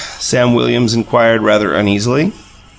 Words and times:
Sam 0.17 0.55
Williams 0.55 0.95
inquired 0.95 1.43
rather 1.43 1.75
uneasily. 1.75 2.31